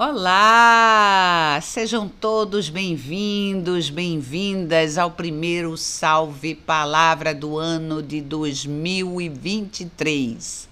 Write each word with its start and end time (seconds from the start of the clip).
Olá! 0.00 1.58
Sejam 1.60 2.08
todos 2.08 2.68
bem-vindos, 2.68 3.90
bem-vindas 3.90 4.96
ao 4.96 5.10
primeiro 5.10 5.76
Salve 5.76 6.54
Palavra 6.54 7.34
do 7.34 7.58
ano 7.58 8.00
de 8.00 8.20
2023. 8.20 10.68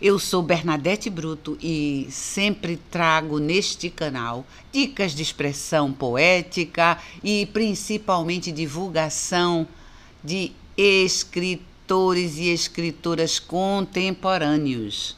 Eu 0.00 0.18
sou 0.18 0.42
Bernadette 0.42 1.10
Bruto 1.10 1.58
e 1.60 2.08
sempre 2.10 2.78
trago 2.90 3.38
neste 3.38 3.90
canal 3.90 4.46
dicas 4.72 5.14
de 5.14 5.22
expressão 5.22 5.92
poética 5.92 6.96
e 7.22 7.44
principalmente 7.52 8.50
divulgação 8.50 9.68
de 10.24 10.50
escritores 10.78 12.38
e 12.38 12.48
escritoras 12.48 13.38
contemporâneos. 13.38 15.14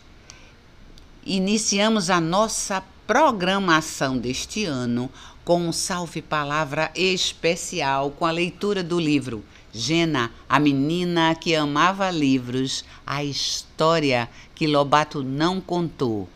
Iniciamos 1.24 2.10
a 2.10 2.20
nossa 2.20 2.82
programação 3.06 4.18
deste 4.18 4.64
ano 4.64 5.08
com 5.44 5.68
um 5.68 5.72
salve 5.72 6.20
palavra 6.20 6.90
especial 6.94 8.10
com 8.10 8.26
a 8.26 8.32
leitura 8.32 8.82
do 8.82 8.98
livro 8.98 9.44
Gena, 9.72 10.32
a 10.48 10.58
menina 10.58 11.34
que 11.34 11.54
amava 11.54 12.10
livros, 12.10 12.82
a 13.06 13.22
história 13.22 14.28
que 14.54 14.66
Lobato 14.66 15.22
não 15.22 15.60
contou, 15.60 16.28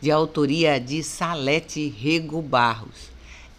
de 0.00 0.10
autoria 0.10 0.80
de 0.80 1.02
Salete 1.04 1.88
Rego 1.88 2.42
Barros. 2.42 3.10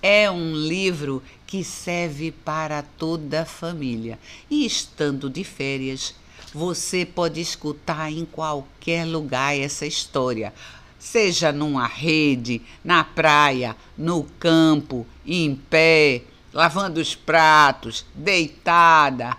É 0.02 0.30
um 0.30 0.54
livro 0.54 1.24
que 1.48 1.64
serve 1.64 2.32
para 2.32 2.84
toda 2.84 3.44
a 3.44 3.46
família 3.46 4.20
e 4.50 4.66
estando 4.66 5.30
de 5.30 5.44
férias, 5.46 6.14
você 6.54 7.06
pode 7.06 7.40
escutar 7.40 8.12
em 8.12 8.26
qualquer 8.26 9.06
lugar 9.06 9.58
essa 9.58 9.86
história 9.86 10.54
seja 11.00 11.52
numa 11.52 11.88
rede, 11.88 12.62
na 12.84 13.04
praia, 13.04 13.76
no 13.98 14.24
campo, 14.38 15.08
em 15.26 15.56
pé, 15.56 16.24
lavando 16.54 17.00
os 17.00 17.16
pratos, 17.16 18.06
deitada. 18.14 19.36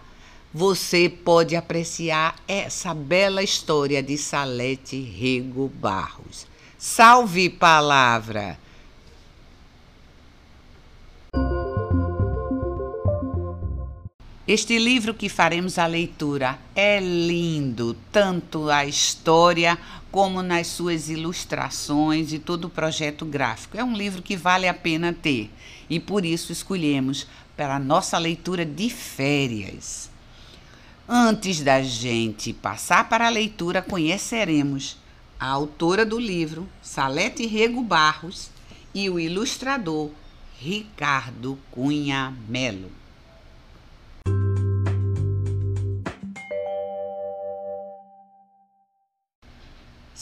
Você 0.52 1.08
pode 1.08 1.54
apreciar 1.54 2.34
essa 2.48 2.92
bela 2.92 3.42
história 3.42 4.02
de 4.02 4.18
Salete 4.18 5.00
Rego 5.00 5.68
Barros. 5.68 6.46
Salve 6.76 7.48
palavra! 7.48 8.58
Este 14.52 14.80
livro 14.80 15.14
que 15.14 15.28
faremos 15.28 15.78
a 15.78 15.86
leitura 15.86 16.58
é 16.74 16.98
lindo, 16.98 17.96
tanto 18.10 18.68
a 18.68 18.84
história 18.84 19.78
como 20.10 20.42
nas 20.42 20.66
suas 20.66 21.08
ilustrações 21.08 22.32
e 22.32 22.38
todo 22.40 22.64
o 22.64 22.68
projeto 22.68 23.24
gráfico. 23.24 23.76
É 23.76 23.84
um 23.84 23.96
livro 23.96 24.20
que 24.20 24.36
vale 24.36 24.66
a 24.66 24.74
pena 24.74 25.12
ter 25.12 25.52
e 25.88 26.00
por 26.00 26.24
isso 26.24 26.50
escolhemos 26.50 27.28
para 27.56 27.76
a 27.76 27.78
nossa 27.78 28.18
leitura 28.18 28.66
de 28.66 28.90
férias. 28.90 30.10
Antes 31.08 31.60
da 31.60 31.80
gente 31.80 32.52
passar 32.52 33.08
para 33.08 33.28
a 33.28 33.30
leitura, 33.30 33.80
conheceremos 33.80 34.96
a 35.38 35.46
autora 35.46 36.04
do 36.04 36.18
livro, 36.18 36.68
Salete 36.82 37.46
Rego 37.46 37.84
Barros, 37.84 38.50
e 38.92 39.08
o 39.08 39.20
ilustrador 39.20 40.10
Ricardo 40.58 41.56
Cunha 41.70 42.34
Melo. 42.48 42.99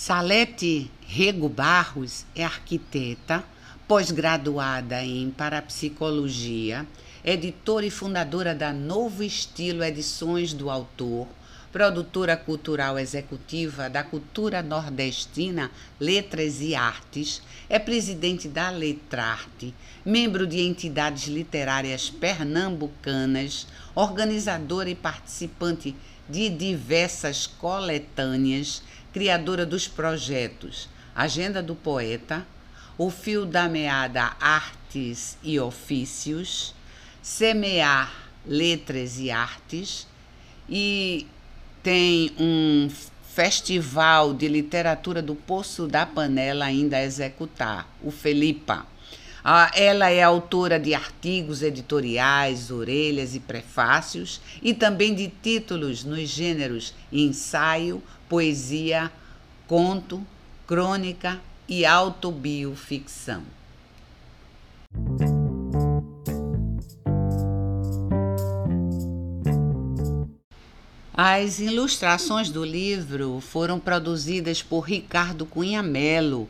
Salete 0.00 0.88
Rego 1.08 1.48
Barros 1.48 2.24
é 2.32 2.44
arquiteta, 2.44 3.42
pós-graduada 3.88 5.03
em 5.03 5.28
parapsicologia, 5.28 6.86
editora 7.25 7.84
e 7.84 7.91
fundadora 7.91 8.54
da 8.54 8.72
Novo 8.72 9.25
Estilo 9.25 9.82
Edições 9.82 10.53
do 10.53 10.70
Autor, 10.70 11.26
produtora 11.72 12.37
cultural 12.37 12.97
executiva 12.97 13.91
da 13.91 14.04
Cultura 14.04 14.62
Nordestina 14.62 15.69
Letras 15.98 16.60
e 16.60 16.76
Artes, 16.76 17.42
é 17.69 17.81
presidente 17.81 18.47
da 18.47 18.70
Letrarte, 18.70 19.75
membro 20.04 20.47
de 20.47 20.60
entidades 20.60 21.26
literárias 21.26 22.08
pernambucanas, 22.08 23.66
organizadora 23.97 24.88
e 24.88 24.94
participante 24.94 25.97
de 26.28 26.48
diversas 26.50 27.48
coletâneas 27.48 28.82
criadora 29.19 29.67
dos 29.67 29.89
projetos 29.89 30.89
Agenda 31.12 31.61
do 31.61 31.75
Poeta, 31.75 32.47
O 32.97 33.11
Fio 33.11 33.45
da 33.45 33.69
Meada 33.69 34.37
Artes 34.41 35.37
e 35.43 35.59
Ofícios, 35.59 36.73
Semear 37.21 38.15
Letras 38.47 39.19
e 39.19 39.29
Artes 39.29 40.06
e 40.69 41.27
tem 41.83 42.31
um 42.39 42.89
festival 43.34 44.33
de 44.33 44.47
literatura 44.47 45.21
do 45.21 45.35
Poço 45.35 45.89
da 45.89 46.06
Panela 46.06 46.67
ainda 46.67 46.99
a 46.99 47.03
executar, 47.03 47.93
o 48.00 48.12
Felipa. 48.12 48.87
Ah, 49.43 49.71
ela 49.75 50.11
é 50.11 50.23
autora 50.23 50.79
de 50.79 50.95
artigos 50.95 51.62
editoriais, 51.62 52.71
orelhas 52.71 53.35
e 53.35 53.41
prefácios 53.41 54.41
e 54.62 54.75
também 54.75 55.15
de 55.15 55.29
títulos 55.43 56.05
nos 56.05 56.29
gêneros 56.29 56.95
ensaio, 57.11 58.00
poesia, 58.28 59.11
conto, 59.66 60.25
crônica 60.66 61.41
e 61.69 61.84
autobioficção. 61.84 63.43
As 71.21 71.59
ilustrações 71.59 72.49
do 72.49 72.65
livro 72.65 73.41
foram 73.41 73.81
produzidas 73.81 74.62
por 74.62 74.83
Ricardo 74.83 75.44
Cunha 75.44 75.83
Melo, 75.83 76.49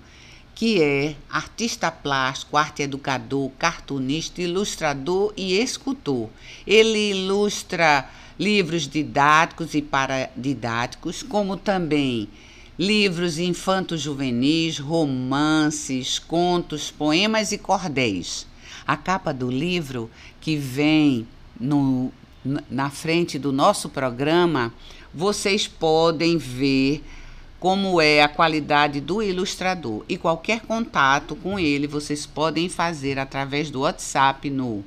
que 0.59 0.83
é 0.83 1.15
artista 1.31 1.89
plástico, 1.89 2.57
arte 2.57 2.83
educador, 2.83 3.49
cartunista, 3.61 4.43
ilustrador 4.43 5.33
e 5.37 5.57
escultor. 5.57 6.29
Ele 6.67 7.11
ilustra 7.11 8.11
livros 8.37 8.89
didáticos 8.89 9.73
e 9.75 9.81
paradidáticos, 9.81 11.23
como 11.23 11.57
também 11.57 12.29
livros 12.77 13.39
infanto-juvenis, 13.39 14.81
romances, 14.81 16.19
contos, 16.19 16.91
poemas 16.91 17.53
e 17.53 17.59
cordéis. 17.59 18.45
A 18.85 18.97
capa 18.97 19.33
do 19.33 19.49
livro 19.49 20.11
que 20.41 20.57
vem 20.57 21.25
no, 21.61 22.13
na 22.69 22.91
frente 22.91 23.39
do 23.39 23.53
nosso 23.53 23.89
programa, 23.89 24.75
vocês 25.15 25.69
podem 25.69 26.37
ver 26.37 27.05
como 27.61 28.01
é 28.01 28.23
a 28.23 28.29
qualidade 28.29 29.01
do 29.01 29.23
ilustrador 29.23 30.05
e 30.09 30.17
qualquer 30.17 30.61
contato 30.61 31.35
com 31.35 31.59
ele 31.59 31.89
vocês 31.89 32.25
podem 32.25 32.69
fazer 32.69 33.19
através 33.19 33.69
do 33.71 33.81
WhatsApp 33.81 34.49
no 34.49 34.85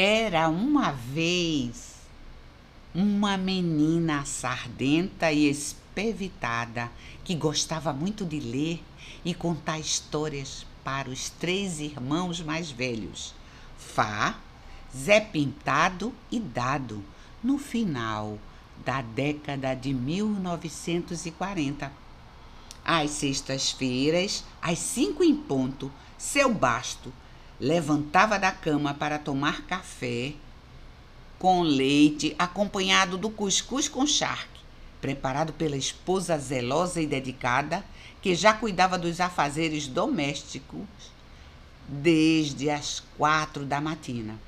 Era 0.00 0.48
uma 0.48 0.92
vez 0.92 1.96
uma 2.94 3.36
menina 3.36 4.24
sardenta 4.24 5.32
e 5.32 5.50
espevitada 5.50 6.88
que 7.24 7.34
gostava 7.34 7.92
muito 7.92 8.24
de 8.24 8.38
ler 8.38 8.80
e 9.24 9.34
contar 9.34 9.80
histórias 9.80 10.64
para 10.84 11.10
os 11.10 11.30
três 11.30 11.80
irmãos 11.80 12.40
mais 12.40 12.70
velhos, 12.70 13.34
Fá, 13.76 14.38
Zé 14.96 15.20
Pintado 15.20 16.14
e 16.30 16.38
Dado, 16.38 17.02
no 17.42 17.58
final 17.58 18.38
da 18.84 19.02
década 19.02 19.74
de 19.74 19.92
1940. 19.92 21.90
Às 22.84 23.10
sextas-feiras, 23.10 24.44
às 24.62 24.78
cinco 24.78 25.24
em 25.24 25.34
ponto, 25.34 25.90
seu 26.16 26.54
basto 26.54 27.12
levantava 27.60 28.38
da 28.38 28.52
cama 28.52 28.94
para 28.94 29.18
tomar 29.18 29.62
café 29.62 30.34
com 31.38 31.62
leite, 31.62 32.34
acompanhado 32.38 33.16
do 33.16 33.30
cuscuz 33.30 33.88
com 33.88 34.06
charque, 34.06 34.60
preparado 35.00 35.52
pela 35.52 35.76
esposa 35.76 36.36
zelosa 36.38 37.00
e 37.00 37.06
dedicada, 37.06 37.84
que 38.20 38.34
já 38.34 38.52
cuidava 38.52 38.98
dos 38.98 39.20
afazeres 39.20 39.86
domésticos 39.86 40.86
desde 41.86 42.68
as 42.68 43.00
quatro 43.16 43.64
da 43.64 43.80
matina. 43.80 44.38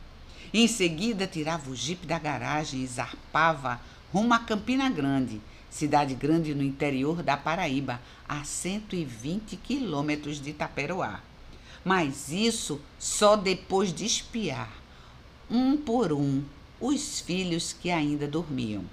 Em 0.52 0.66
seguida, 0.66 1.28
tirava 1.28 1.70
o 1.70 1.76
jipe 1.76 2.06
da 2.06 2.18
garagem 2.18 2.82
e 2.82 2.86
zarpava 2.86 3.80
rumo 4.12 4.34
a 4.34 4.40
Campina 4.40 4.90
Grande, 4.90 5.40
cidade 5.70 6.14
grande 6.14 6.52
no 6.52 6.62
interior 6.64 7.22
da 7.22 7.36
Paraíba, 7.36 8.00
a 8.28 8.42
120 8.42 9.56
quilômetros 9.56 10.40
de 10.40 10.50
Itaperoá. 10.50 11.20
Mas 11.84 12.30
isso 12.30 12.80
só 12.98 13.36
depois 13.36 13.92
de 13.92 14.04
espiar, 14.04 14.70
um 15.50 15.76
por 15.76 16.12
um, 16.12 16.42
os 16.80 17.20
filhos 17.20 17.72
que 17.72 17.90
ainda 17.90 18.28
dormiam. 18.28 18.84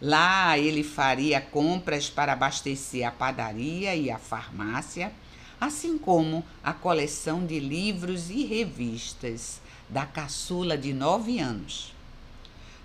Lá 0.00 0.56
ele 0.56 0.84
faria 0.84 1.40
compras 1.40 2.08
para 2.08 2.32
abastecer 2.32 3.06
a 3.06 3.10
padaria 3.10 3.96
e 3.96 4.10
a 4.10 4.18
farmácia, 4.18 5.12
assim 5.60 5.98
como 5.98 6.44
a 6.62 6.72
coleção 6.72 7.44
de 7.44 7.58
livros 7.58 8.30
e 8.30 8.44
revistas 8.44 9.60
da 9.88 10.06
caçula 10.06 10.78
de 10.78 10.92
nove 10.92 11.40
anos. 11.40 11.92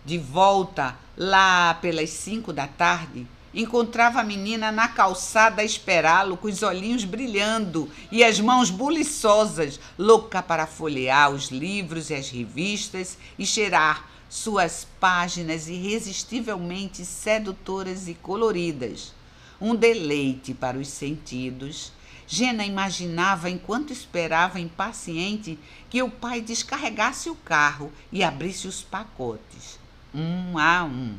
De 0.04 0.18
volta, 0.18 0.98
lá 1.16 1.76
pelas 1.76 2.10
cinco 2.10 2.52
da 2.52 2.68
tarde, 2.68 3.28
encontrava 3.54 4.20
a 4.20 4.24
menina 4.24 4.72
na 4.72 4.88
calçada 4.88 5.62
a 5.62 5.66
esperá-lo, 5.66 6.38
com 6.38 6.48
os 6.48 6.64
olhinhos 6.64 7.04
brilhando 7.06 7.90
e 8.12 8.24
as 8.24 8.40
mãos 8.40 8.70
buliçosas, 8.70 9.80
louca 9.98 10.42
para 10.42 10.66
folhear 10.66 11.30
os 11.32 11.50
livros 11.50 12.10
e 12.10 12.16
as 12.16 12.30
revistas 12.30 13.18
e 13.38 13.46
cheirar 13.46 14.10
suas 14.34 14.88
páginas 15.00 15.68
irresistivelmente 15.68 17.06
sedutoras 17.06 18.08
e 18.08 18.16
coloridas. 18.16 19.14
Um 19.62 19.76
deleite 19.76 20.56
para 20.56 20.78
os 20.78 20.88
sentidos. 20.88 21.92
Gena 22.26 22.66
imaginava, 22.66 23.48
enquanto 23.48 23.94
esperava 23.94 24.60
impaciente, 24.60 25.60
que 25.88 26.02
o 26.02 26.10
pai 26.10 26.42
descarregasse 26.42 27.30
o 27.30 27.36
carro 27.36 27.92
e 28.12 28.24
abrisse 28.24 28.68
os 28.68 28.82
pacotes, 28.82 29.78
um 30.14 30.58
a 30.58 30.84
um. 30.84 31.16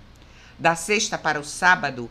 Da 0.58 0.74
sexta 0.74 1.16
para 1.16 1.38
o 1.38 1.44
sábado, 1.44 2.10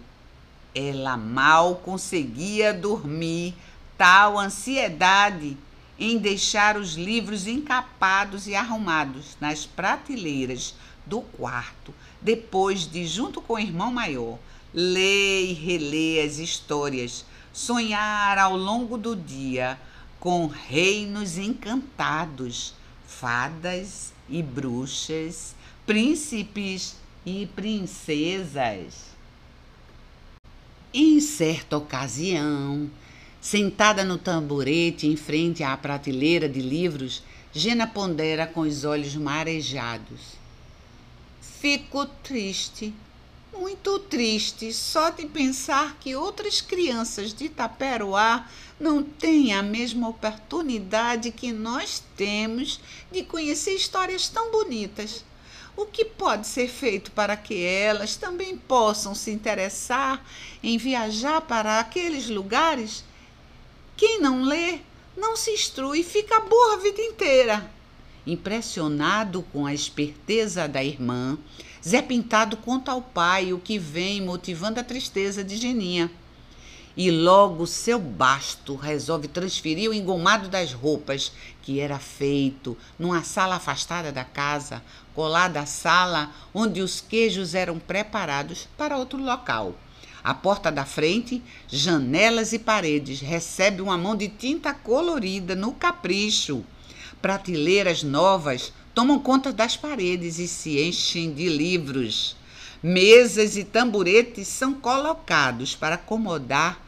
ela 0.73 1.17
mal 1.17 1.75
conseguia 1.75 2.73
dormir, 2.73 3.53
tal 3.97 4.39
ansiedade 4.39 5.57
em 5.99 6.17
deixar 6.17 6.77
os 6.77 6.95
livros 6.95 7.47
encapados 7.47 8.47
e 8.47 8.55
arrumados 8.55 9.37
nas 9.39 9.65
prateleiras 9.65 10.75
do 11.05 11.21
quarto, 11.21 11.93
depois 12.21 12.87
de, 12.89 13.05
junto 13.05 13.41
com 13.41 13.53
o 13.53 13.59
irmão 13.59 13.91
maior, 13.91 14.39
ler 14.73 15.45
e 15.45 15.53
reler 15.53 16.25
as 16.25 16.37
histórias, 16.37 17.25
sonhar 17.51 18.37
ao 18.37 18.57
longo 18.57 18.97
do 18.97 19.15
dia 19.15 19.79
com 20.19 20.47
reinos 20.47 21.37
encantados, 21.37 22.73
fadas 23.05 24.13
e 24.29 24.41
bruxas, 24.41 25.53
príncipes 25.85 26.95
e 27.25 27.45
princesas. 27.47 29.12
Em 30.95 31.19
certa 31.19 31.75
ocasião, 31.75 32.87
sentada 33.41 34.03
no 34.03 34.15
tamborete 34.15 35.07
em 35.07 35.15
frente 35.15 35.63
à 35.63 35.75
prateleira 35.75 36.47
de 36.47 36.61
livros, 36.61 37.23
Gena 37.51 37.87
pondera 37.87 38.45
com 38.45 38.61
os 38.61 38.83
olhos 38.83 39.15
marejados. 39.15 40.21
Fico 41.41 42.05
triste, 42.21 42.93
muito 43.51 43.97
triste, 43.97 44.71
só 44.71 45.09
de 45.09 45.25
pensar 45.25 45.97
que 45.99 46.15
outras 46.15 46.61
crianças 46.61 47.33
de 47.33 47.45
Itaperoá 47.45 48.47
não 48.79 49.01
têm 49.01 49.51
a 49.51 49.63
mesma 49.63 50.09
oportunidade 50.09 51.31
que 51.31 51.51
nós 51.51 52.03
temos 52.15 52.79
de 53.11 53.23
conhecer 53.23 53.73
histórias 53.73 54.29
tão 54.29 54.51
bonitas. 54.51 55.25
O 55.75 55.85
que 55.85 56.05
pode 56.05 56.45
ser 56.45 56.67
feito 56.67 57.11
para 57.11 57.35
que 57.35 57.63
elas 57.63 58.15
também 58.15 58.55
possam 58.55 59.15
se 59.15 59.31
interessar 59.31 60.23
em 60.61 60.77
viajar 60.77 61.41
para 61.41 61.79
aqueles 61.79 62.29
lugares? 62.29 63.03
Quem 63.97 64.21
não 64.21 64.43
lê, 64.43 64.79
não 65.17 65.35
se 65.35 65.51
instrui 65.51 66.01
e 66.01 66.03
fica 66.03 66.39
burro 66.39 66.73
a 66.73 66.77
vida 66.77 67.01
inteira. 67.01 67.71
Impressionado 68.25 69.41
com 69.51 69.65
a 69.65 69.73
esperteza 69.73 70.67
da 70.67 70.83
irmã, 70.83 71.37
Zé 71.85 72.01
Pintado 72.01 72.55
conta 72.57 72.91
ao 72.91 73.01
pai 73.01 73.51
o 73.51 73.59
que 73.59 73.77
vem 73.77 74.21
motivando 74.21 74.79
a 74.79 74.83
tristeza 74.83 75.43
de 75.43 75.57
Geninha. 75.57 76.09
E 76.95 77.09
logo 77.09 77.65
seu 77.65 77.97
basto 77.97 78.75
resolve 78.75 79.27
transferir 79.27 79.89
o 79.89 79.93
engomado 79.93 80.47
das 80.47 80.73
roupas, 80.73 81.31
que 81.63 81.79
era 81.79 81.97
feito 81.97 82.77
numa 82.99 83.23
sala 83.23 83.55
afastada 83.55 84.11
da 84.11 84.23
casa, 84.23 84.83
colada 85.15 85.61
à 85.61 85.65
sala 85.65 86.31
onde 86.53 86.81
os 86.81 87.01
queijos 87.01 87.55
eram 87.55 87.79
preparados, 87.79 88.67
para 88.77 88.97
outro 88.97 89.19
local. 89.19 89.75
A 90.23 90.35
porta 90.35 90.71
da 90.71 90.85
frente, 90.85 91.41
janelas 91.67 92.53
e 92.53 92.59
paredes 92.59 93.19
recebe 93.21 93.81
uma 93.81 93.97
mão 93.97 94.15
de 94.15 94.27
tinta 94.27 94.71
colorida 94.71 95.55
no 95.55 95.73
capricho. 95.73 96.63
Prateleiras 97.21 98.03
novas 98.03 98.71
tomam 98.93 99.17
conta 99.17 99.51
das 99.51 99.75
paredes 99.75 100.37
e 100.37 100.47
se 100.47 100.79
enchem 100.79 101.33
de 101.33 101.49
livros. 101.49 102.35
Mesas 102.81 103.57
e 103.57 103.63
tamboretes 103.63 104.47
são 104.47 104.73
colocados 104.73 105.75
para 105.75 105.95
acomodar 105.95 106.82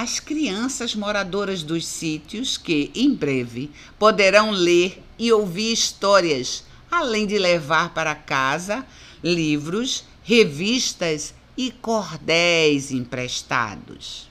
as 0.00 0.18
crianças 0.18 0.94
moradoras 0.94 1.62
dos 1.62 1.86
sítios 1.86 2.56
que, 2.56 2.90
em 2.94 3.14
breve, 3.14 3.70
poderão 3.98 4.50
ler 4.50 5.04
e 5.18 5.30
ouvir 5.30 5.74
histórias, 5.74 6.64
além 6.90 7.26
de 7.26 7.38
levar 7.38 7.92
para 7.92 8.14
casa 8.14 8.86
livros, 9.22 10.04
revistas 10.22 11.34
e 11.54 11.70
cordéis 11.70 12.90
emprestados. 12.90 14.26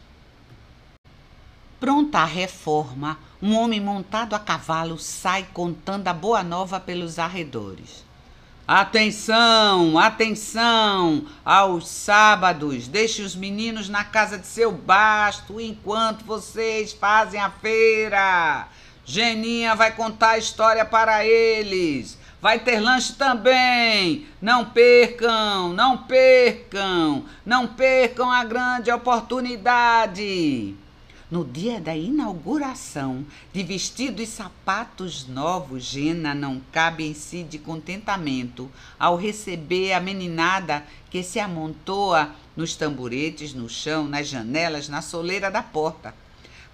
Pronta 1.80 2.18
a 2.18 2.26
reforma, 2.26 3.20
um 3.40 3.56
homem 3.56 3.80
montado 3.80 4.34
a 4.34 4.40
cavalo 4.40 4.98
sai 4.98 5.50
contando 5.54 6.08
a 6.08 6.14
boa 6.14 6.42
nova 6.42 6.80
pelos 6.80 7.20
arredores. 7.20 8.09
Atenção, 8.72 9.98
atenção! 9.98 11.26
Aos 11.44 11.88
sábados, 11.88 12.88
deixe 12.88 13.24
os 13.24 13.36
meninos 13.36 13.90
na 13.90 14.04
casa 14.04 14.38
de 14.38 14.46
seu 14.46 14.72
basto 14.72 15.60
enquanto 15.60 16.24
vocês 16.24 16.94
fazem 16.94 17.42
a 17.42 17.50
feira. 17.50 18.68
Geninha 19.04 19.74
vai 19.74 19.92
contar 19.96 20.34
a 20.34 20.38
história 20.38 20.86
para 20.86 21.26
eles. 21.26 22.16
Vai 22.40 22.60
ter 22.60 22.80
lanche 22.80 23.14
também. 23.14 24.28
Não 24.40 24.66
percam, 24.66 25.74
não 25.74 25.98
percam, 26.04 27.26
não 27.44 27.66
percam 27.66 28.32
a 28.32 28.44
grande 28.44 28.92
oportunidade. 28.92 30.76
No 31.32 31.46
dia 31.46 31.80
da 31.80 31.96
inauguração, 31.96 33.24
de 33.54 33.62
vestido 33.62 34.20
e 34.20 34.26
sapatos 34.26 35.28
novos, 35.28 35.84
Gena 35.84 36.34
não 36.34 36.60
cabe 36.72 37.06
em 37.06 37.14
si 37.14 37.44
de 37.44 37.60
contentamento 37.60 38.68
ao 38.98 39.16
receber 39.16 39.94
a 39.94 40.00
meninada 40.00 40.84
que 41.12 41.22
se 41.22 41.40
amontoa 41.40 42.34
nos 42.58 42.76
tamboretes, 42.76 43.54
no 43.54 43.70
chão, 43.70 44.08
nas 44.08 44.28
janelas, 44.28 44.90
na 44.90 45.04
soleira 45.04 45.52
da 45.52 45.62
porta. 45.62 46.16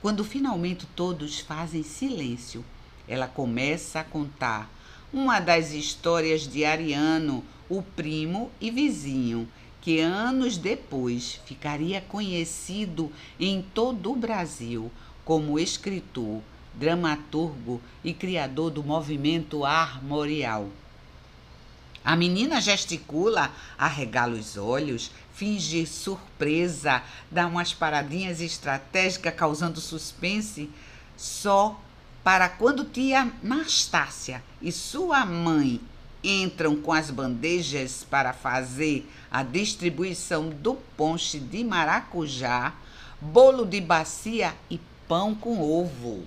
Quando 0.02 0.24
finalmente 0.24 0.88
todos 0.96 1.38
fazem 1.42 1.84
silêncio, 1.84 2.64
ela 3.10 3.28
começa 3.28 4.00
a 4.00 4.06
contar 4.06 4.72
uma 5.12 5.42
das 5.42 5.74
histórias 5.74 6.48
de 6.48 6.64
Ariano, 6.64 7.44
o 7.68 7.82
primo 7.82 8.50
e 8.62 8.72
vizinho, 8.72 9.50
que 9.86 10.02
anos 10.02 10.58
depois 10.58 11.40
ficaria 11.46 12.02
conhecido 12.02 13.12
em 13.40 13.62
todo 13.62 14.12
o 14.12 14.16
Brasil 14.16 14.92
como 15.24 15.60
escritor, 15.60 16.42
dramaturgo 16.74 17.80
e 18.04 18.12
criador 18.12 18.72
do 18.72 18.84
movimento 18.84 19.64
armorial. 19.64 20.72
A 22.04 22.16
menina 22.16 22.60
gesticula, 22.60 23.52
arregala 23.78 24.34
os 24.34 24.58
olhos, 24.58 25.12
finge 25.36 25.86
surpresa, 25.86 27.04
dá 27.30 27.46
umas 27.46 27.72
paradinhas 27.72 28.42
estratégicas 28.42 29.36
causando 29.36 29.80
suspense, 29.80 30.68
só 31.16 31.80
para 32.24 32.50
quando 32.50 32.86
tia 32.86 33.32
Nastácia 33.44 34.44
e 34.60 34.72
sua 34.72 35.24
mãe 35.28 35.80
entram 36.26 36.76
com 36.76 36.92
as 36.92 37.12
bandejas 37.12 38.06
para 38.10 38.34
fazer 38.34 39.08
a 39.30 39.44
distribuição 39.44 40.50
do 40.50 40.76
ponche 40.98 41.40
de 41.40 41.64
maracujá, 41.64 42.74
bolo 43.22 43.66
de 43.66 43.80
bacia 43.80 44.54
e 44.70 44.80
pão 45.08 45.36
com 45.36 45.62
ovo. 45.62 46.26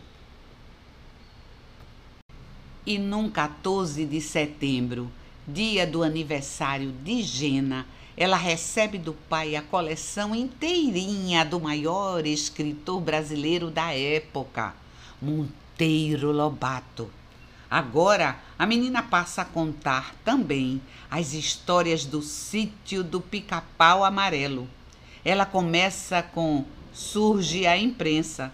E 2.87 2.99
num 2.99 3.29
14 3.29 4.07
de 4.07 4.21
setembro, 4.21 5.11
dia 5.47 5.87
do 5.87 6.03
aniversário 6.03 6.93
de 6.93 7.23
Gena, 7.23 7.87
ela 8.17 8.37
recebe 8.37 8.99
do 8.99 9.13
pai 9.13 9.57
a 9.57 9.63
coleção 9.63 10.35
inteirinha 10.35 11.45
do 11.45 11.61
maior 11.61 12.27
escritor 12.27 13.01
brasileiro 13.01 13.71
da 13.71 13.93
época, 13.93 14.75
Monteiro 15.21 16.33
Lobato 16.33 17.18
Agora 17.71 18.39
a 18.59 18.65
menina 18.65 19.03
passa 19.03 19.43
a 19.43 19.45
contar 19.45 20.15
também 20.25 20.81
as 21.11 21.35
histórias 21.35 22.07
do 22.07 22.23
sítio 22.23 23.05
do 23.05 23.21
pica-pau 23.21 24.03
amarelo. 24.05 24.67
Ela 25.25 25.45
começa 25.45 26.23
com 26.23 26.65
Surge 26.93 27.67
a 27.67 27.77
imprensa. 27.77 28.53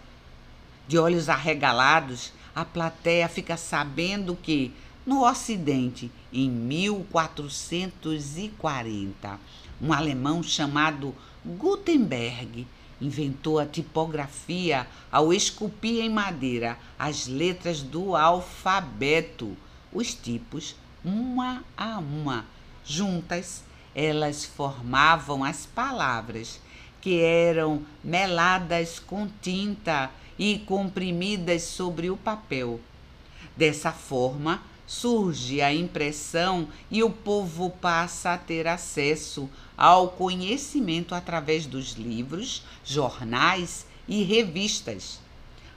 De 0.88 0.96
olhos 0.98 1.28
arregalados, 1.28 2.32
a 2.54 2.64
plateia 2.64 3.28
fica 3.28 3.56
sabendo 3.56 4.36
que, 4.36 4.72
no 5.06 5.24
Ocidente, 5.24 6.10
em 6.32 6.50
1440, 6.50 9.38
um 9.80 9.92
alemão 9.92 10.42
chamado 10.42 11.14
Gutenberg 11.44 12.66
inventou 13.04 13.58
a 13.58 13.66
tipografia 13.66 14.86
ao 15.10 15.32
esculpir 15.32 16.02
em 16.02 16.10
madeira 16.10 16.78
as 16.98 17.26
letras 17.26 17.82
do 17.82 18.16
alfabeto, 18.16 19.56
os 19.92 20.14
tipos, 20.14 20.74
uma 21.04 21.62
a 21.76 21.98
uma. 21.98 22.46
Juntas, 22.84 23.64
elas 23.94 24.44
formavam 24.44 25.44
as 25.44 25.66
palavras, 25.66 26.60
que 27.00 27.20
eram 27.20 27.82
meladas 28.02 28.98
com 28.98 29.28
tinta 29.40 30.10
e 30.38 30.58
comprimidas 30.60 31.62
sobre 31.62 32.10
o 32.10 32.16
papel. 32.16 32.80
Dessa 33.56 33.92
forma, 33.92 34.62
surge 34.86 35.60
a 35.60 35.72
impressão 35.72 36.68
e 36.90 37.02
o 37.02 37.10
povo 37.10 37.70
passa 37.70 38.34
a 38.34 38.38
ter 38.38 38.66
acesso 38.66 39.48
ao 39.76 40.08
conhecimento 40.08 41.14
através 41.14 41.66
dos 41.66 41.92
livros, 41.92 42.62
jornais 42.84 43.86
e 44.06 44.22
revistas. 44.22 45.20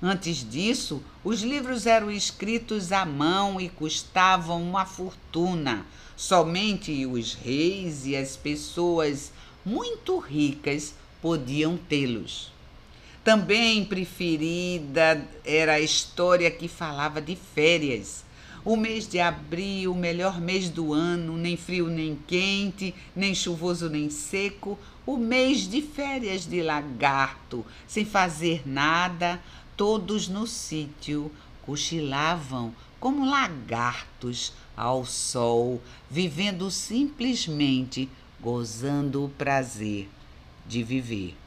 Antes 0.01 0.47
disso, 0.47 1.01
os 1.23 1.41
livros 1.41 1.87
eram 1.87 2.11
escritos 2.11 2.91
à 2.91 3.05
mão 3.05 3.59
e 3.59 3.67
custavam 3.67 4.61
uma 4.61 4.85
fortuna. 4.85 5.85
Somente 6.15 7.05
os 7.05 7.33
reis 7.33 8.05
e 8.05 8.15
as 8.15 8.35
pessoas 8.35 9.31
muito 9.65 10.19
ricas 10.19 10.93
podiam 11.21 11.77
tê-los. 11.77 12.51
Também 13.23 13.83
preferida 13.83 15.27
era 15.43 15.73
a 15.73 15.79
história 15.79 16.49
que 16.49 16.67
falava 16.67 17.19
de 17.19 17.35
férias 17.35 18.26
o 18.67 18.75
mês 18.75 19.07
de 19.07 19.17
abril, 19.17 19.93
o 19.93 19.95
melhor 19.95 20.41
mês 20.41 20.69
do 20.69 20.91
ano, 20.91 21.37
nem 21.37 21.55
frio 21.55 21.87
nem 21.87 22.17
quente, 22.27 22.93
nem 23.15 23.33
chuvoso 23.33 23.89
nem 23.89 24.09
seco, 24.09 24.77
o 25.05 25.15
mês 25.15 25.69
de 25.69 25.81
férias 25.81 26.45
de 26.45 26.61
lagarto, 26.61 27.65
sem 27.87 28.03
fazer 28.03 28.67
nada, 28.67 29.41
todos 29.77 30.27
no 30.27 30.45
sítio 30.45 31.31
cochilavam 31.65 32.75
como 32.99 33.25
lagartos 33.25 34.51
ao 34.75 35.05
sol, 35.05 35.81
vivendo 36.11 36.69
simplesmente, 36.69 38.09
gozando 38.37 39.23
o 39.23 39.29
prazer 39.29 40.09
de 40.65 40.83
viver. 40.83 41.37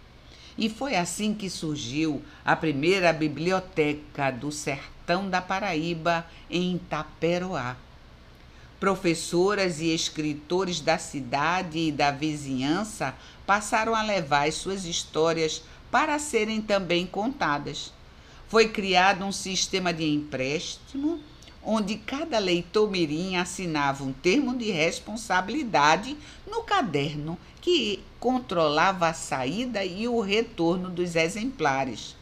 E 0.61 0.69
foi 0.69 0.95
assim 0.95 1.33
que 1.33 1.49
surgiu 1.49 2.23
a 2.45 2.55
primeira 2.55 3.15
biblioteca 3.15 4.31
do 4.31 4.53
sertão 4.53 5.27
da 5.27 5.41
Paraíba, 5.41 6.27
em 6.51 6.77
Itaperoá. 6.77 7.77
Professoras 8.79 9.81
e 9.81 9.87
escritores 9.87 10.83
da 10.83 10.99
cidade 10.99 11.79
e 11.79 11.91
da 11.91 12.11
vizinhança 12.11 13.15
passaram 13.47 13.95
a 13.95 14.03
levar 14.03 14.49
as 14.49 14.57
suas 14.57 14.85
histórias 14.85 15.63
para 15.91 16.19
serem 16.19 16.61
também 16.61 17.07
contadas. 17.07 17.91
Foi 18.47 18.69
criado 18.69 19.25
um 19.25 19.33
sistema 19.33 19.95
de 19.95 20.05
empréstimo 20.05 21.21
onde 21.63 21.97
cada 21.97 22.39
leitor 22.39 22.91
mirim 22.91 23.37
assinava 23.37 24.03
um 24.03 24.13
termo 24.13 24.57
de 24.57 24.71
responsabilidade 24.71 26.17
no 26.47 26.63
caderno 26.63 27.39
que 27.61 28.03
controlava 28.19 29.09
a 29.09 29.15
saída 29.15 29.85
e 29.85 30.09
o 30.09 30.21
retorno 30.21 30.89
dos 30.89 31.17
exemplares. 31.17 32.17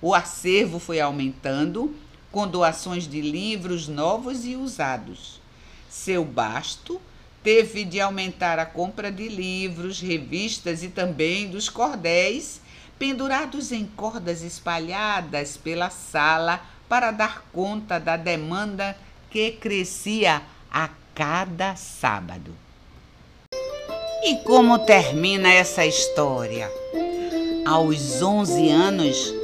O 0.00 0.14
acervo 0.14 0.78
foi 0.78 1.00
aumentando 1.00 1.94
com 2.30 2.46
doações 2.46 3.06
de 3.06 3.20
livros 3.20 3.88
novos 3.88 4.44
e 4.44 4.56
usados. 4.56 5.40
Seu 5.88 6.24
basto 6.24 7.00
teve 7.42 7.84
de 7.84 8.00
aumentar 8.00 8.58
a 8.58 8.66
compra 8.66 9.10
de 9.10 9.28
livros, 9.28 10.00
revistas 10.00 10.82
e 10.82 10.88
também 10.88 11.50
dos 11.50 11.68
cordéis 11.68 12.60
pendurados 12.98 13.72
em 13.72 13.84
cordas 13.84 14.42
espalhadas 14.42 15.56
pela 15.56 15.90
sala 15.90 16.64
para 16.92 17.10
dar 17.10 17.46
conta 17.54 17.98
da 17.98 18.18
demanda 18.18 18.94
que 19.30 19.52
crescia 19.52 20.42
a 20.70 20.90
cada 21.14 21.74
sábado. 21.74 22.50
E 24.22 24.36
como 24.44 24.78
termina 24.80 25.50
essa 25.50 25.86
história? 25.86 26.70
Aos 27.64 28.20
11 28.20 28.68
anos, 28.68 29.34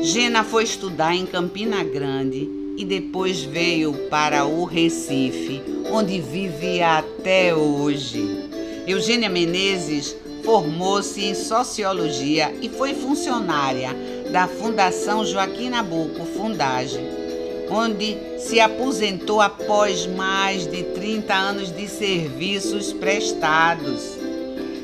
Gena 0.00 0.42
foi 0.44 0.64
estudar 0.64 1.14
em 1.14 1.26
Campina 1.26 1.84
Grande 1.84 2.48
e 2.78 2.86
depois 2.86 3.42
veio 3.42 4.08
para 4.08 4.46
o 4.46 4.64
Recife, 4.64 5.62
onde 5.92 6.18
vive 6.22 6.80
até 6.80 7.54
hoje. 7.54 8.48
Eugênia 8.86 9.28
Menezes 9.28 10.16
formou-se 10.42 11.22
em 11.22 11.34
sociologia 11.34 12.50
e 12.62 12.70
foi 12.70 12.94
funcionária 12.94 13.94
da 14.34 14.48
Fundação 14.48 15.24
Joaquim 15.24 15.68
Nabuco 15.68 16.24
Fundagem, 16.24 17.06
onde 17.70 18.16
se 18.36 18.58
aposentou 18.58 19.40
após 19.40 20.08
mais 20.08 20.66
de 20.66 20.82
30 20.82 21.32
anos 21.32 21.70
de 21.70 21.86
serviços 21.86 22.92
prestados. 22.92 24.18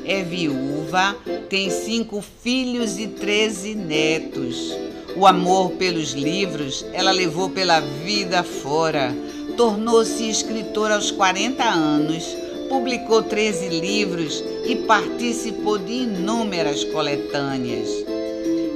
É 0.05 0.23
viúva, 0.23 1.17
tem 1.49 1.69
cinco 1.69 2.23
filhos 2.41 2.97
e 2.97 3.07
13 3.07 3.75
netos. 3.75 4.73
O 5.17 5.27
amor 5.27 5.71
pelos 5.71 6.13
livros 6.13 6.85
ela 6.93 7.11
levou 7.11 7.49
pela 7.49 7.81
vida 7.81 8.43
fora. 8.43 9.13
Tornou-se 9.57 10.29
escritora 10.29 10.95
aos 10.95 11.11
40 11.11 11.61
anos, 11.61 12.23
publicou 12.69 13.21
13 13.21 13.67
livros 13.67 14.41
e 14.65 14.77
participou 14.77 15.77
de 15.77 15.91
inúmeras 15.91 16.85
coletâneas. 16.85 18.20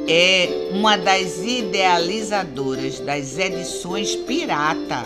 É 0.07 0.69
uma 0.71 0.97
das 0.97 1.43
idealizadoras 1.43 2.99
das 2.99 3.39
edições 3.39 4.15
Pirata, 4.15 5.03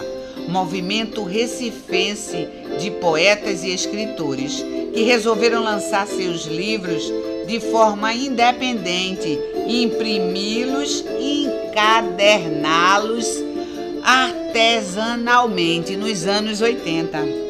movimento 0.48 1.24
recifense 1.24 2.48
de 2.80 2.92
poetas 2.92 3.64
e 3.64 3.74
escritores 3.74 4.64
que 4.94 5.04
resolveram 5.04 5.64
lançar 5.64 6.06
seus 6.06 6.46
livros 6.46 7.04
de 7.48 7.60
forma 7.60 8.14
independente, 8.14 9.40
imprimi-los 9.68 11.06
e 11.20 11.46
encaderná-los 11.46 13.26
artesanalmente 14.04 15.96
nos 15.96 16.26
anos 16.26 16.62
80. 16.62 17.49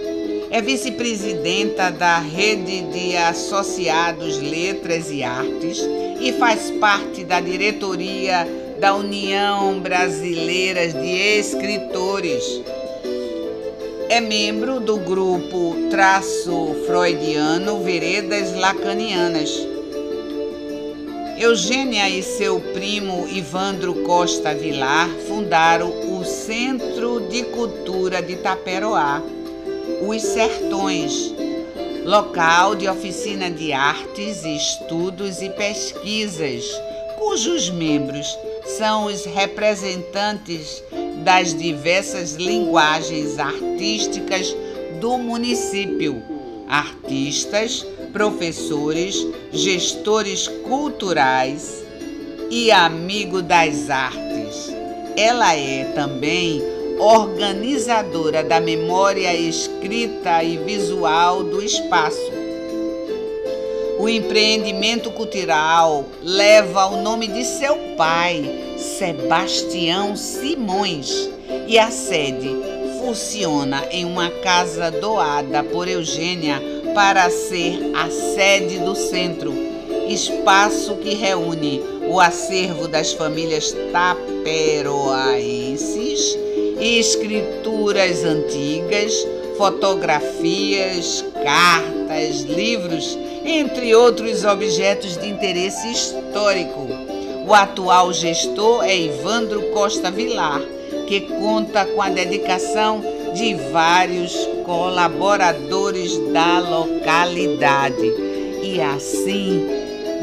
É 0.52 0.62
vice-presidenta 0.62 1.92
da 1.92 2.20
Rede 2.20 2.82
de 2.82 3.16
Associados 3.16 4.40
Letras 4.40 5.12
e 5.12 5.24
Artes 5.24 5.80
e 6.20 6.34
faz 6.34 6.72
parte 6.72 7.24
da 7.24 7.40
diretoria 7.40 8.48
da 8.80 8.96
União 8.96 9.80
Brasileira 9.80 10.88
de 10.88 11.38
Escritores. 11.40 12.44
É 14.10 14.20
membro 14.20 14.80
do 14.80 14.98
grupo 14.98 15.76
Traço 15.92 16.76
Freudiano 16.88 17.84
Veredas 17.84 18.56
Lacanianas 18.56 19.70
Eugênia 21.40 22.10
e 22.10 22.22
seu 22.22 22.60
primo 22.60 23.26
Ivandro 23.30 23.94
Costa 24.04 24.54
Vilar 24.54 25.08
fundaram 25.26 25.90
o 25.90 26.26
Centro 26.26 27.22
de 27.30 27.44
Cultura 27.44 28.22
de 28.22 28.36
Taperoá, 28.36 29.22
Os 30.02 30.22
Sertões, 30.22 31.34
local 32.06 32.74
de 32.74 32.88
oficina 32.88 33.52
de 33.52 33.74
artes, 33.74 34.44
estudos 34.46 35.42
e 35.42 35.50
pesquisas, 35.50 36.64
cujos 37.18 37.70
membros 37.70 38.38
são 38.78 39.06
os 39.06 39.26
representantes 39.26 40.82
das 41.24 41.54
diversas 41.54 42.36
linguagens 42.36 43.38
artísticas 43.38 44.56
do 45.02 45.18
município, 45.18 46.24
artistas, 46.68 47.86
professores, 48.14 49.28
gestores 49.52 50.48
culturais 50.48 51.84
e 52.50 52.72
amigo 52.72 53.42
das 53.42 53.90
artes. 53.90 54.74
Ela 55.18 55.56
é 55.56 55.84
também 55.94 56.79
organizadora 57.00 58.44
da 58.44 58.60
memória 58.60 59.34
escrita 59.34 60.44
e 60.44 60.58
visual 60.58 61.44
do 61.44 61.64
espaço. 61.64 62.32
O 63.98 64.10
empreendimento 64.10 65.10
cultural 65.12 66.06
leva 66.22 66.88
o 66.88 67.02
nome 67.02 67.28
de 67.28 67.46
seu 67.46 67.78
pai, 67.98 68.76
Sebastião 68.78 70.16
Simões, 70.16 71.30
e 71.68 71.80
a 71.80 71.90
sede 71.90 72.50
incursiona 72.50 73.88
em 73.92 74.06
uma 74.06 74.30
casa 74.30 74.92
doada 74.92 75.64
por 75.64 75.88
Eugênia 75.88 76.62
para 76.94 77.28
ser 77.30 77.92
a 77.96 78.10
sede 78.10 78.80
do 78.80 78.94
centro, 78.96 79.54
espaço 80.08 80.96
que 80.96 81.14
reúne 81.16 81.82
o 82.08 82.20
acervo 82.20 82.88
das 82.88 83.14
famílias 83.14 83.76
taperoaenses, 83.92 86.49
escrituras 86.80 88.24
antigas, 88.24 89.14
fotografias, 89.58 91.26
cartas, 91.44 92.42
livros, 92.42 93.18
entre 93.44 93.94
outros 93.94 94.46
objetos 94.46 95.18
de 95.18 95.28
interesse 95.28 95.92
histórico. 95.92 96.88
O 97.46 97.54
atual 97.54 98.14
gestor 98.14 98.84
é 98.86 98.96
Ivandro 98.96 99.62
Costa 99.72 100.10
Vilar, 100.10 100.62
que 101.08 101.22
conta 101.22 101.86
com 101.86 102.02
a 102.02 102.10
dedicação 102.10 103.02
de 103.34 103.56
vários 103.72 104.34
colaboradores 104.66 106.18
da 106.32 106.60
localidade. 106.60 108.14
E 108.62 108.80
assim 108.80 109.68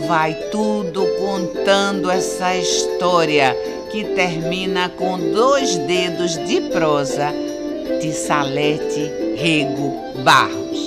vai 0.06 0.34
tudo 0.50 1.06
contando 1.18 2.10
essa 2.10 2.56
história 2.56 3.56
que 3.90 4.04
termina 4.04 4.88
com 4.88 5.18
dois 5.18 5.76
dedos 5.76 6.36
de 6.46 6.60
prosa 6.72 7.32
de 8.00 8.12
Salete 8.12 9.10
Rego 9.36 10.22
Barros. 10.22 10.85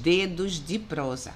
Dedos 0.00 0.64
de 0.64 0.78
prosa. 0.78 1.34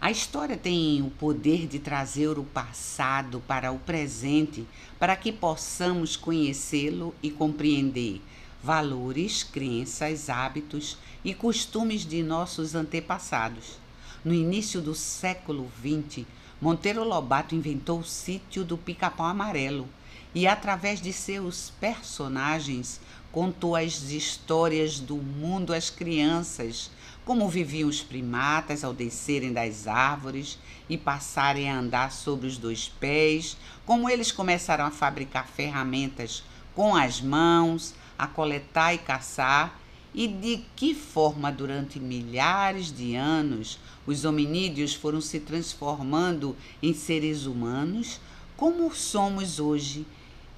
A 0.00 0.10
história 0.10 0.56
tem 0.56 1.02
o 1.02 1.10
poder 1.10 1.66
de 1.66 1.78
trazer 1.78 2.38
o 2.38 2.44
passado 2.44 3.42
para 3.46 3.70
o 3.70 3.78
presente, 3.78 4.66
para 4.98 5.14
que 5.14 5.30
possamos 5.30 6.16
conhecê-lo 6.16 7.14
e 7.22 7.30
compreender 7.30 8.22
valores, 8.62 9.42
crenças, 9.42 10.30
hábitos 10.30 10.96
e 11.22 11.34
costumes 11.34 12.06
de 12.06 12.22
nossos 12.22 12.74
antepassados. 12.74 13.78
No 14.24 14.34
início 14.34 14.80
do 14.80 14.94
século 14.94 15.70
XX, 15.80 16.26
Monteiro 16.60 17.04
Lobato 17.04 17.54
inventou 17.54 18.00
o 18.00 18.04
sítio 18.04 18.64
do 18.64 18.76
Pica-Pau 18.76 19.26
Amarelo 19.26 19.88
e, 20.34 20.46
através 20.46 21.00
de 21.00 21.12
seus 21.12 21.70
personagens, 21.80 23.00
contou 23.32 23.76
as 23.76 24.10
histórias 24.10 24.98
do 24.98 25.16
mundo 25.16 25.72
às 25.72 25.88
crianças 25.88 26.90
como 27.30 27.48
viviam 27.48 27.88
os 27.88 28.02
primatas 28.02 28.82
ao 28.82 28.92
descerem 28.92 29.52
das 29.52 29.86
árvores 29.86 30.58
e 30.88 30.98
passarem 30.98 31.70
a 31.70 31.78
andar 31.78 32.10
sobre 32.10 32.48
os 32.48 32.58
dois 32.58 32.88
pés, 32.88 33.56
como 33.86 34.10
eles 34.10 34.32
começaram 34.32 34.84
a 34.84 34.90
fabricar 34.90 35.46
ferramentas 35.46 36.42
com 36.74 36.96
as 36.96 37.20
mãos, 37.20 37.94
a 38.18 38.26
coletar 38.26 38.94
e 38.94 38.98
caçar, 38.98 39.80
e 40.12 40.26
de 40.26 40.64
que 40.74 40.92
forma, 40.92 41.52
durante 41.52 42.00
milhares 42.00 42.92
de 42.92 43.14
anos, 43.14 43.78
os 44.04 44.24
hominídeos 44.24 44.92
foram 44.92 45.20
se 45.20 45.38
transformando 45.38 46.56
em 46.82 46.92
seres 46.92 47.46
humanos, 47.46 48.20
como 48.56 48.92
somos 48.92 49.60
hoje, 49.60 50.04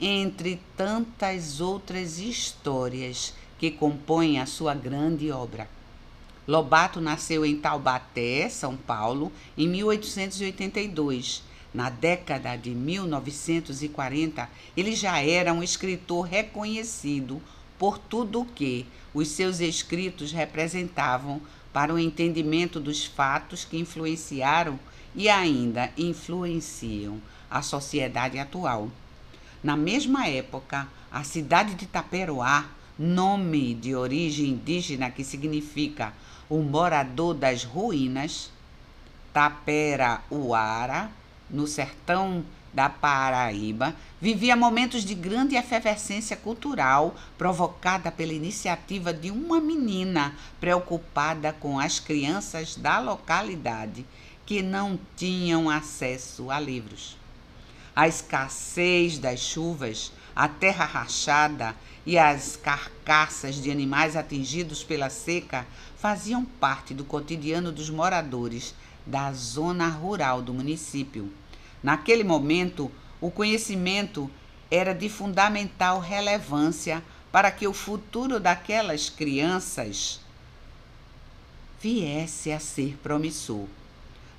entre 0.01 0.59
tantas 0.75 1.61
outras 1.61 2.19
histórias 2.19 3.35
que 3.59 3.71
compõem 3.71 4.41
a 4.41 4.47
sua 4.47 4.73
grande 4.73 5.31
obra. 5.31 5.69
Lobato 6.47 7.01
nasceu 7.01 7.47
em 7.47 7.57
Taubaté, 7.57 8.49
São 8.49 8.77
Paulo, 8.77 9.31
em 9.57 9.69
1882. 9.69 11.45
Na 11.73 11.89
década 11.89 12.57
de 12.57 12.71
1940, 12.71 14.51
ele 14.77 14.95
já 14.95 15.21
era 15.23 15.53
um 15.53 15.63
escritor 15.63 16.27
reconhecido 16.27 17.41
por 17.79 17.97
tudo 17.97 18.41
o 18.41 18.45
que 18.45 18.87
os 19.15 19.29
seus 19.29 19.61
escritos 19.61 20.33
representavam 20.33 21.41
para 21.73 21.95
o 21.95 21.99
entendimento 21.99 22.81
dos 22.81 23.05
fatos 23.05 23.65
que 23.65 23.79
influenciaram 23.79 24.79
e 25.15 25.29
ainda 25.29 25.93
influenciam 25.97 27.21
a 27.51 27.63
sociedade 27.63 28.39
atual. 28.39 28.91
Na 29.63 29.77
mesma 29.77 30.27
época, 30.27 30.89
a 31.11 31.23
cidade 31.23 31.75
de 31.75 31.87
Taperoá, 31.87 32.67
nome 32.99 33.75
de 33.75 33.95
origem 33.95 34.51
indígena 34.51 35.11
que 35.11 35.25
significa 35.25 36.13
o 36.53 36.61
morador 36.61 37.33
das 37.33 37.65
ruínas, 37.65 38.51
Tapera-Uara, 39.33 41.11
no 41.49 41.67
sertão 41.67 42.45
da 42.75 42.91
Paraíba, 42.91 43.97
vivia 44.21 44.55
momentos 44.55 45.03
de 45.03 45.15
grande 45.15 45.57
efervescência 45.57 46.37
cultural 46.37 47.15
provocada 47.38 48.12
pela 48.12 48.35
iniciativa 48.35 49.15
de 49.15 49.31
uma 49.31 49.62
menina 49.62 50.37
preocupada 50.61 51.55
com 51.55 51.81
as 51.81 51.99
crianças 51.99 52.77
da 52.77 52.99
localidade 52.99 54.05
que 54.45 54.61
não 54.61 55.01
tinham 55.17 55.71
acesso 55.71 56.51
a 56.51 56.61
livros. 56.61 57.17
A 57.97 58.07
escassez 58.07 59.17
das 59.19 59.41
chuvas, 59.41 60.12
a 60.37 60.49
terra 60.49 60.85
rachada 60.85 61.75
e 62.05 62.19
as 62.19 62.57
carcaças 62.57 63.57
de 63.57 63.71
animais 63.71 64.17
atingidos 64.17 64.83
pela 64.83 65.09
seca 65.09 65.67
faziam 66.03 66.45
parte 66.45 66.93
do 66.93 67.05
cotidiano 67.05 67.71
dos 67.71 67.88
moradores 67.88 68.75
da 69.07 69.33
zona 69.33 69.87
rural 69.87 70.43
do 70.43 70.53
município. 70.53 71.33
Naquele 71.81 72.25
momento, 72.25 72.91
o 73.21 73.31
conhecimento 73.31 74.29
era 74.69 74.93
de 74.93 75.09
fundamental 75.09 76.01
relevância 76.01 77.05
para 77.31 77.53
que 77.53 77.69
o 77.69 77.73
futuro 77.73 78.41
daquelas 78.41 79.09
crianças 79.09 80.19
viesse 81.81 82.51
a 82.51 82.59
ser 82.59 82.99
promissor. 83.01 83.67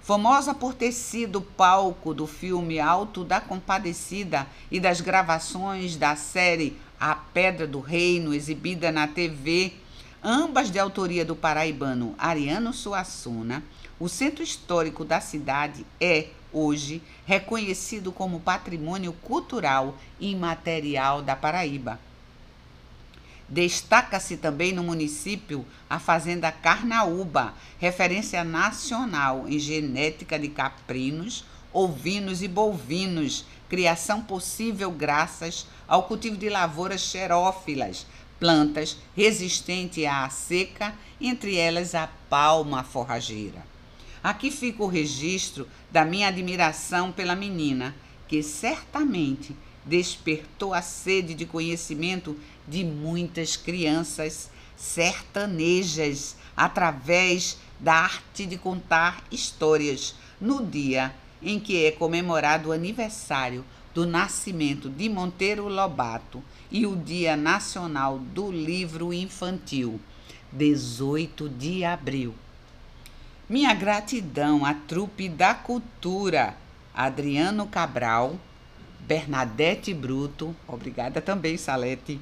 Famosa 0.01 0.53
por 0.53 0.73
ter 0.73 0.91
sido 0.91 1.39
palco 1.39 2.13
do 2.13 2.27
filme 2.27 2.77
Alto 2.77 3.23
da 3.23 3.39
Compadecida 3.39 4.45
e 4.69 4.81
das 4.81 4.99
gravações 4.99 5.95
da 5.95 6.13
série 6.17 6.75
A 6.99 7.15
Pedra 7.15 7.65
do 7.65 7.79
Reino, 7.79 8.33
exibida 8.33 8.91
na 8.91 9.07
TV, 9.07 9.81
ambas 10.23 10.71
de 10.71 10.79
autoria 10.79 11.25
do 11.25 11.35
paraibano 11.35 12.15
Ariano 12.17 12.71
Suassuna, 12.71 13.61
o 13.99 14.07
centro 14.07 14.43
histórico 14.43 15.03
da 15.03 15.19
cidade 15.19 15.85
é, 15.99 16.27
hoje, 16.51 17.01
reconhecido 17.25 18.11
como 18.11 18.39
patrimônio 18.39 19.11
cultural 19.13 19.97
imaterial 20.19 21.21
da 21.21 21.35
Paraíba. 21.35 21.99
Destaca-se 23.49 24.37
também 24.37 24.71
no 24.71 24.83
município 24.83 25.65
a 25.89 25.99
Fazenda 25.99 26.51
Carnaúba, 26.51 27.53
referência 27.77 28.43
nacional 28.43 29.45
em 29.47 29.59
genética 29.59 30.39
de 30.39 30.47
caprinos, 30.47 31.43
ovinos 31.71 32.41
e 32.41 32.47
bovinos, 32.47 33.45
criação 33.67 34.21
possível 34.21 34.91
graças 34.91 35.67
ao 35.87 36.03
cultivo 36.03 36.37
de 36.37 36.49
lavouras 36.49 37.01
xerófilas, 37.01 38.05
plantas 38.39 38.97
resistentes 39.15 40.05
à 40.05 40.29
seca, 40.29 40.93
entre 41.19 41.55
elas 41.55 41.95
a 41.95 42.07
palma 42.29 42.83
forrageira. 42.83 43.65
Aqui 44.23 44.49
fica 44.51 44.83
o 44.83 44.87
registro 44.87 45.67
da 45.91 46.05
minha 46.05 46.29
admiração 46.29 47.11
pela 47.11 47.35
menina, 47.35 47.95
que 48.27 48.41
certamente 48.41 49.55
despertou 49.85 50.73
a 50.73 50.81
sede 50.81 51.33
de 51.33 51.45
conhecimento 51.45 52.39
de 52.67 52.83
muitas 52.83 53.57
crianças 53.57 54.49
sertanejas 54.77 56.35
através 56.55 57.57
da 57.79 57.95
arte 57.95 58.45
de 58.45 58.57
contar 58.57 59.23
histórias 59.31 60.15
no 60.39 60.65
dia 60.65 61.13
em 61.41 61.59
que 61.59 61.85
é 61.85 61.91
comemorado 61.91 62.69
o 62.69 62.71
aniversário 62.71 63.65
do 63.93 64.05
nascimento 64.05 64.89
de 64.89 65.09
Monteiro 65.09 65.67
Lobato 65.67 66.41
e 66.73 66.87
o 66.87 66.95
Dia 66.95 67.37
Nacional 67.37 68.17
do 68.17 68.51
Livro 68.51 69.13
Infantil, 69.13 70.01
18 70.51 71.47
de 71.47 71.85
abril. 71.85 72.33
Minha 73.47 73.75
gratidão 73.75 74.65
à 74.65 74.73
trupe 74.73 75.29
da 75.29 75.53
cultura, 75.53 76.57
Adriano 76.91 77.67
Cabral, 77.67 78.39
Bernadette 79.01 79.93
Bruto, 79.93 80.55
obrigada 80.67 81.21
também, 81.21 81.57
Salete, 81.57 82.19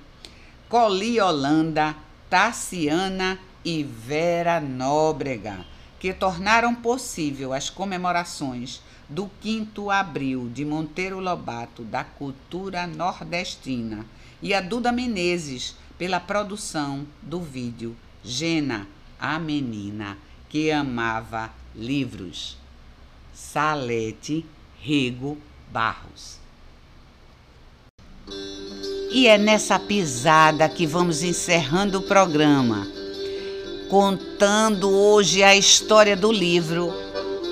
Coli 0.68 1.22
Holanda, 1.22 1.96
Tassiana 2.30 3.40
e 3.64 3.84
Vera 3.84 4.60
Nóbrega, 4.60 5.66
que 5.98 6.12
tornaram 6.12 6.76
possível 6.76 7.54
as 7.54 7.70
comemorações 7.70 8.82
do 9.08 9.32
5 9.42 9.90
Abril 9.90 10.50
de 10.50 10.66
Monteiro 10.66 11.22
Lobato 11.22 11.84
da 11.84 12.04
cultura 12.04 12.86
nordestina 12.86 14.06
e 14.42 14.54
a 14.54 14.62
Duda 14.62 14.92
Menezes 14.92 15.76
pela 15.98 16.20
produção 16.20 17.06
do 17.22 17.40
vídeo 17.40 17.96
Gena, 18.24 18.88
a 19.20 19.38
menina 19.38 20.18
que 20.50 20.72
amava 20.72 21.52
livros. 21.76 22.58
Salete 23.34 24.46
Rego 24.80 25.38
Barros. 25.72 26.40
E 29.12 29.28
é 29.28 29.38
nessa 29.38 29.78
pisada 29.78 30.68
que 30.70 30.88
vamos 30.88 31.22
encerrando 31.22 32.00
o 32.00 32.04
programa, 32.04 32.88
contando 33.90 34.90
hoje 34.90 35.44
a 35.44 35.56
história 35.56 36.16
do 36.16 36.32
livro 36.32 36.94